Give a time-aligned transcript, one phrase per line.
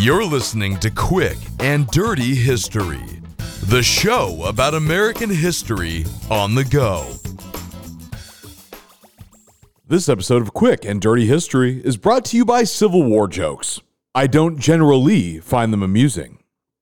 [0.00, 3.04] You're listening to Quick and Dirty History,
[3.64, 7.12] the show about American history on the go.
[9.86, 13.82] This episode of Quick and Dirty History is brought to you by Civil War jokes.
[14.14, 16.38] I don't generally find them amusing.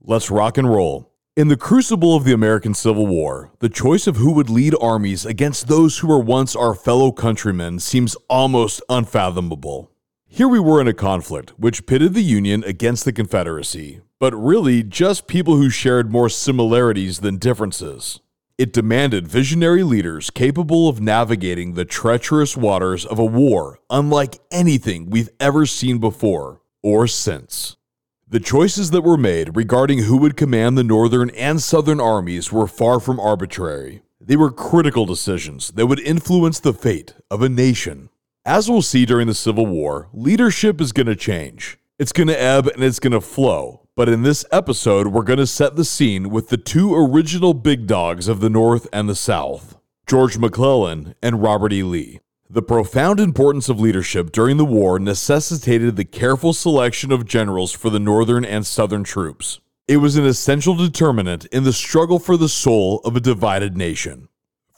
[0.00, 1.12] Let's rock and roll.
[1.36, 5.26] In the crucible of the American Civil War, the choice of who would lead armies
[5.26, 9.90] against those who were once our fellow countrymen seems almost unfathomable.
[10.32, 14.84] Here we were in a conflict which pitted the Union against the Confederacy, but really
[14.84, 18.20] just people who shared more similarities than differences.
[18.56, 25.10] It demanded visionary leaders capable of navigating the treacherous waters of a war unlike anything
[25.10, 27.76] we've ever seen before or since.
[28.28, 32.68] The choices that were made regarding who would command the Northern and Southern armies were
[32.68, 34.02] far from arbitrary.
[34.20, 38.09] They were critical decisions that would influence the fate of a nation.
[38.46, 41.76] As we'll see during the Civil War, leadership is going to change.
[41.98, 43.86] It's going to ebb and it's going to flow.
[43.94, 47.86] But in this episode, we're going to set the scene with the two original big
[47.86, 51.82] dogs of the North and the South George McClellan and Robert E.
[51.82, 52.20] Lee.
[52.48, 57.90] The profound importance of leadership during the war necessitated the careful selection of generals for
[57.90, 59.60] the Northern and Southern troops.
[59.86, 64.28] It was an essential determinant in the struggle for the soul of a divided nation.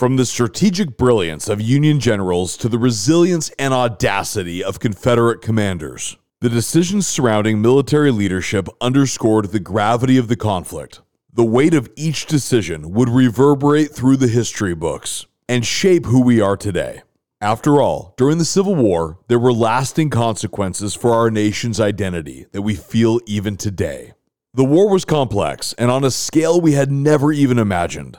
[0.00, 6.16] From the strategic brilliance of Union generals to the resilience and audacity of Confederate commanders,
[6.40, 11.02] the decisions surrounding military leadership underscored the gravity of the conflict.
[11.34, 16.40] The weight of each decision would reverberate through the history books and shape who we
[16.40, 17.02] are today.
[17.42, 22.62] After all, during the Civil War, there were lasting consequences for our nation's identity that
[22.62, 24.14] we feel even today.
[24.54, 28.16] The war was complex and on a scale we had never even imagined.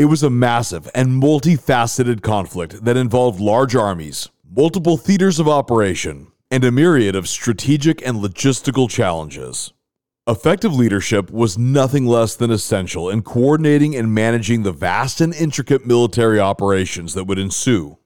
[0.00, 6.28] It was a massive and multifaceted conflict that involved large armies, multiple theaters of operation,
[6.50, 9.74] and a myriad of strategic and logistical challenges.
[10.26, 15.84] Effective leadership was nothing less than essential in coordinating and managing the vast and intricate
[15.84, 17.98] military operations that would ensue.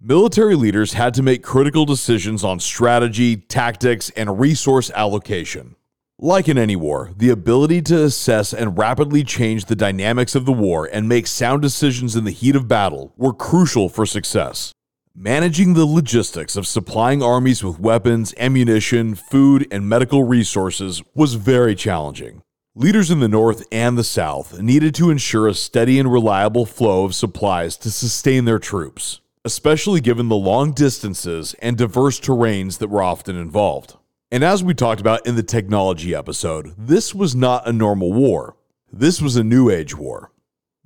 [0.00, 5.76] Military leaders had to make critical decisions on strategy, tactics, and resource allocation.
[6.20, 10.52] Like in any war, the ability to assess and rapidly change the dynamics of the
[10.52, 14.72] war and make sound decisions in the heat of battle were crucial for success.
[15.16, 21.74] Managing the logistics of supplying armies with weapons, ammunition, food, and medical resources was very
[21.74, 22.42] challenging.
[22.76, 27.04] Leaders in the North and the South needed to ensure a steady and reliable flow
[27.04, 32.88] of supplies to sustain their troops, especially given the long distances and diverse terrains that
[32.88, 33.96] were often involved.
[34.30, 38.56] And as we talked about in the technology episode, this was not a normal war.
[38.92, 40.32] This was a new age war.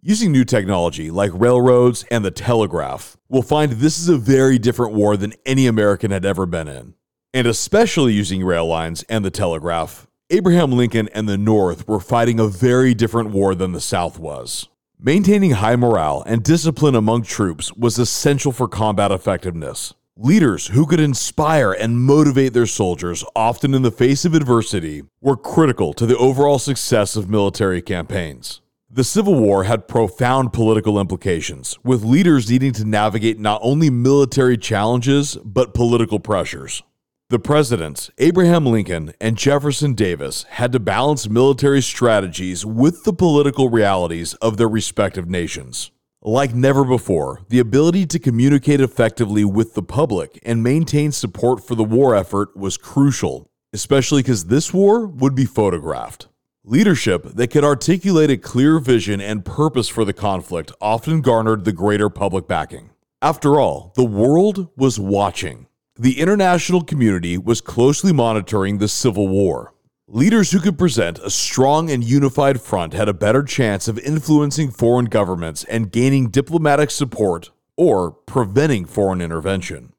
[0.01, 4.93] Using new technology like railroads and the telegraph, we'll find this is a very different
[4.93, 6.95] war than any American had ever been in.
[7.35, 12.39] And especially using rail lines and the telegraph, Abraham Lincoln and the North were fighting
[12.39, 14.69] a very different war than the South was.
[15.01, 19.95] Maintaining high morale and discipline among troops was essential for combat effectiveness.
[20.21, 25.37] Leaders who could inspire and motivate their soldiers, often in the face of adversity, were
[25.37, 28.61] critical to the overall success of military campaigns.
[28.91, 34.57] The Civil War had profound political implications, with leaders needing to navigate not only military
[34.57, 36.83] challenges, but political pressures.
[37.31, 43.71] The presidents, Abraham Lincoln and Jefferson Davis, had to balance military strategies with the political
[43.71, 45.93] realities of their respective nations.
[46.23, 51.77] Like never before, the ability to communicate effectively with the public and maintain support for
[51.77, 56.27] the war effort was crucial, especially because this war would be photographed.
[56.65, 61.73] Leadership that could articulate a clear vision and purpose for the conflict often garnered the
[61.73, 62.91] greater public backing.
[63.23, 65.69] After all, the world was watching.
[65.95, 69.73] The international community was closely monitoring the Civil War.
[70.11, 74.71] Leaders who could present a strong and unified front had a better chance of influencing
[74.71, 79.93] foreign governments and gaining diplomatic support or preventing foreign intervention.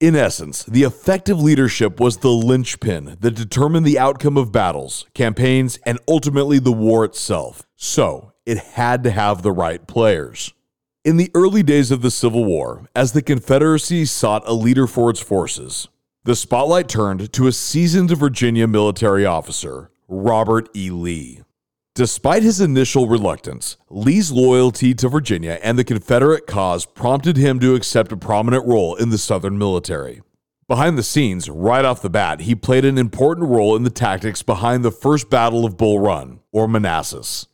[0.00, 5.78] In essence, the effective leadership was the linchpin that determined the outcome of battles, campaigns,
[5.86, 7.62] and ultimately the war itself.
[7.74, 10.52] So, it had to have the right players.
[11.06, 15.08] In the early days of the Civil War, as the Confederacy sought a leader for
[15.08, 15.88] its forces,
[16.24, 20.88] the spotlight turned to a seasoned Virginia military officer, Robert E.
[20.88, 21.42] Lee.
[21.94, 27.74] Despite his initial reluctance, Lee's loyalty to Virginia and the Confederate cause prompted him to
[27.74, 30.22] accept a prominent role in the Southern military.
[30.66, 34.42] Behind the scenes, right off the bat, he played an important role in the tactics
[34.42, 37.48] behind the First Battle of Bull Run, or Manassas.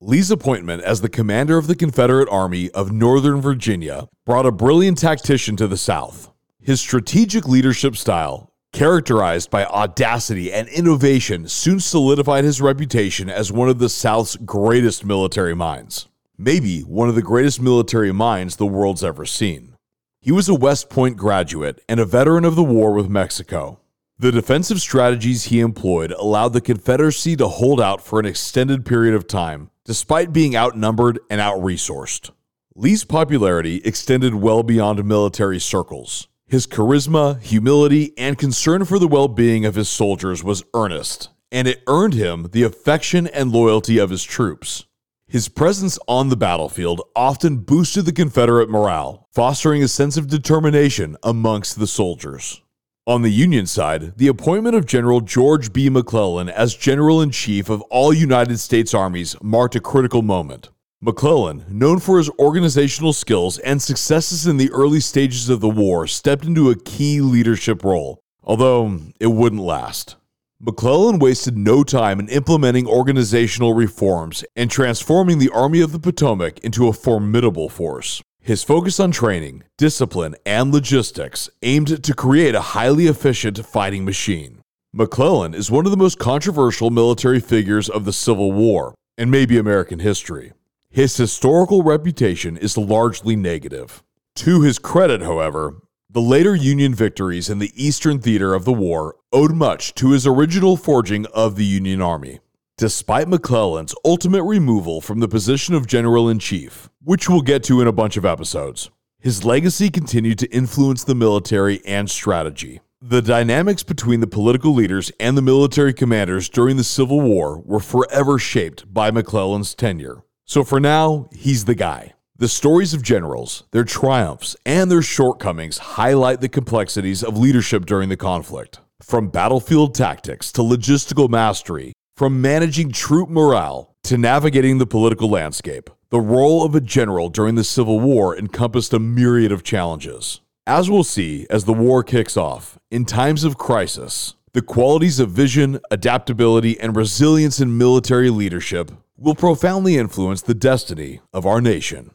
[0.00, 4.98] Lee's appointment as the commander of the Confederate Army of Northern Virginia brought a brilliant
[4.98, 6.32] tactician to the South.
[6.62, 13.68] His strategic leadership style, Characterized by audacity and innovation, soon solidified his reputation as one
[13.68, 16.08] of the South's greatest military minds.
[16.38, 19.74] Maybe one of the greatest military minds the world's ever seen.
[20.20, 23.80] He was a West Point graduate and a veteran of the war with Mexico.
[24.18, 29.14] The defensive strategies he employed allowed the Confederacy to hold out for an extended period
[29.14, 32.30] of time, despite being outnumbered and outresourced.
[32.76, 36.28] Lee's popularity extended well beyond military circles.
[36.50, 41.68] His charisma, humility, and concern for the well being of his soldiers was earnest, and
[41.68, 44.84] it earned him the affection and loyalty of his troops.
[45.28, 51.16] His presence on the battlefield often boosted the Confederate morale, fostering a sense of determination
[51.22, 52.60] amongst the soldiers.
[53.06, 55.88] On the Union side, the appointment of General George B.
[55.88, 60.70] McClellan as General in Chief of all United States armies marked a critical moment.
[61.02, 66.06] McClellan, known for his organizational skills and successes in the early stages of the war,
[66.06, 70.16] stepped into a key leadership role, although it wouldn't last.
[70.60, 76.58] McClellan wasted no time in implementing organizational reforms and transforming the Army of the Potomac
[76.58, 78.22] into a formidable force.
[78.42, 84.60] His focus on training, discipline, and logistics aimed to create a highly efficient fighting machine.
[84.92, 89.56] McClellan is one of the most controversial military figures of the Civil War, and maybe
[89.56, 90.52] American history.
[90.92, 94.02] His historical reputation is largely negative.
[94.34, 95.76] To his credit, however,
[96.10, 100.26] the later Union victories in the Eastern theater of the war owed much to his
[100.26, 102.40] original forging of the Union Army.
[102.76, 107.80] Despite McClellan's ultimate removal from the position of General in Chief, which we'll get to
[107.80, 108.90] in a bunch of episodes,
[109.20, 112.80] his legacy continued to influence the military and strategy.
[113.00, 117.78] The dynamics between the political leaders and the military commanders during the Civil War were
[117.78, 120.24] forever shaped by McClellan's tenure.
[120.50, 122.14] So for now, he's the guy.
[122.36, 128.08] The stories of generals, their triumphs, and their shortcomings highlight the complexities of leadership during
[128.08, 128.80] the conflict.
[129.00, 135.88] From battlefield tactics to logistical mastery, from managing troop morale to navigating the political landscape,
[136.08, 140.40] the role of a general during the Civil War encompassed a myriad of challenges.
[140.66, 145.30] As we'll see as the war kicks off, in times of crisis, the qualities of
[145.30, 152.10] vision, adaptability, and resilience in military leadership will profoundly influence the destiny of our nation.